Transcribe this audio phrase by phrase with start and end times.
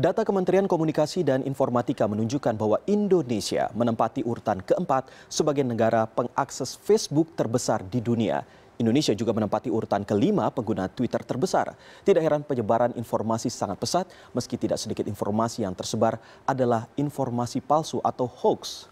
[0.00, 7.36] Data Kementerian Komunikasi dan Informatika menunjukkan bahwa Indonesia menempati urutan keempat sebagai negara pengakses Facebook
[7.36, 8.40] terbesar di dunia.
[8.80, 11.76] Indonesia juga menempati urutan kelima pengguna Twitter terbesar.
[12.00, 16.16] Tidak heran penyebaran informasi sangat pesat, meski tidak sedikit informasi yang tersebar
[16.48, 18.88] adalah informasi palsu atau hoax.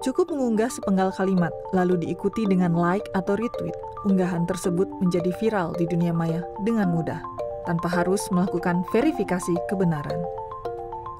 [0.00, 3.76] Cukup mengunggah sepenggal kalimat, lalu diikuti dengan like atau retweet.
[4.08, 7.37] Unggahan tersebut menjadi viral di dunia maya dengan mudah
[7.68, 10.16] tanpa harus melakukan verifikasi kebenaran.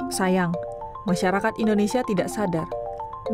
[0.08, 0.56] Sayang,
[1.04, 2.64] masyarakat Indonesia tidak sadar.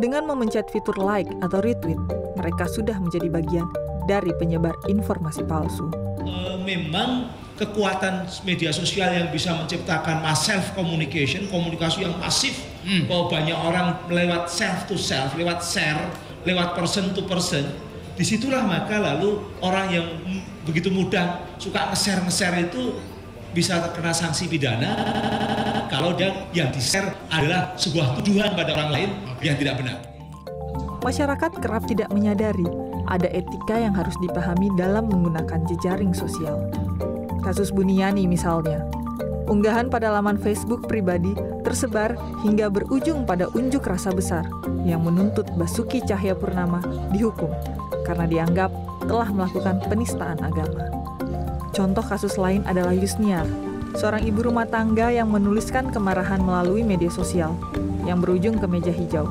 [0.02, 2.02] Dengan memencet fitur like atau retweet,
[2.34, 3.70] mereka sudah menjadi bagian
[4.10, 5.86] dari penyebar informasi palsu.
[6.26, 13.06] Uh, memang kekuatan media sosial yang bisa menciptakan mass self communication, komunikasi yang masif, hmm.
[13.06, 16.10] bahwa banyak orang lewat self to self, lewat share,
[16.42, 17.70] lewat person to person,
[18.14, 20.06] di situlah maka lalu orang yang
[20.62, 22.94] begitu mudah suka nge-share nge-share itu
[23.54, 24.90] bisa terkena sanksi pidana
[25.90, 29.10] kalau dia yang di-share adalah sebuah tuduhan pada orang lain
[29.42, 29.98] yang tidak benar.
[31.06, 32.66] Masyarakat kerap tidak menyadari
[33.06, 36.66] ada etika yang harus dipahami dalam menggunakan jejaring sosial.
[37.44, 38.82] Kasus Buniani misalnya,
[39.46, 44.48] unggahan pada laman Facebook pribadi tersebar hingga berujung pada unjuk rasa besar
[44.88, 46.80] yang menuntut Basuki Cahayapurnama
[47.12, 47.52] dihukum
[48.04, 48.70] karena dianggap
[49.08, 50.88] telah melakukan penistaan agama.
[51.74, 53.48] Contoh kasus lain adalah Yusniar,
[53.98, 57.58] seorang ibu rumah tangga yang menuliskan kemarahan melalui media sosial
[58.06, 59.26] yang berujung ke meja hijau.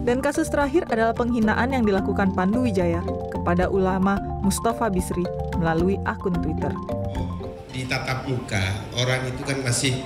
[0.00, 5.26] Dan kasus terakhir adalah penghinaan yang dilakukan Pandu Wijaya kepada ulama Mustafa Bisri
[5.60, 6.72] melalui akun Twitter.
[7.70, 8.64] Di tatap muka,
[8.96, 10.00] orang itu kan masih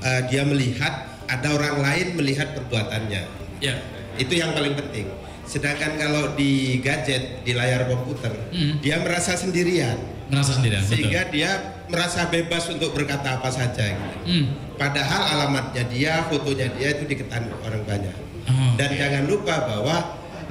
[0.00, 3.22] uh, dia melihat ada orang lain melihat perbuatannya.
[3.60, 3.76] Ya.
[4.16, 5.08] Itu yang paling penting
[5.42, 8.80] Sedangkan kalau di gadget, di layar komputer, hmm.
[8.80, 9.98] dia merasa sendirian.
[10.30, 10.80] Merasa sendirian.
[10.86, 11.34] Sehingga betul.
[11.36, 11.50] dia
[11.92, 13.92] merasa bebas untuk berkata apa saja.
[13.92, 14.18] Gitu.
[14.24, 14.44] Hmm.
[14.80, 18.16] Padahal alamatnya dia, fotonya dia itu diketahui orang banyak.
[18.48, 18.98] Oh, Dan okay.
[18.98, 19.96] jangan lupa bahwa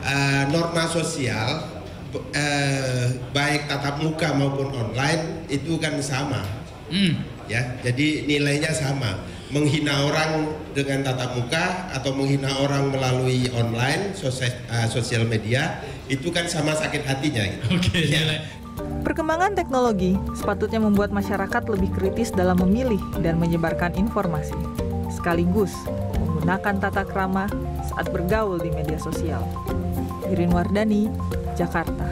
[0.05, 1.67] uh, norma sosial
[2.15, 6.43] uh, baik tatap muka maupun online itu kan sama.
[6.91, 7.23] Hmm.
[7.51, 14.55] Ya, jadi nilainya sama menghina orang dengan tatap muka atau menghina orang melalui online sosial,
[14.71, 17.43] uh, sosial media itu kan sama sakit hatinya.
[17.43, 17.65] Gitu.
[17.75, 17.91] Oke.
[17.91, 18.39] Okay, ya.
[19.03, 24.55] Perkembangan teknologi sepatutnya membuat masyarakat lebih kritis dalam memilih dan menyebarkan informasi,
[25.11, 25.75] sekaligus
[26.15, 27.51] menggunakan tata krama
[27.91, 29.43] saat bergaul di media sosial.
[30.31, 31.11] Irin Wardani,
[31.59, 32.07] Jakarta.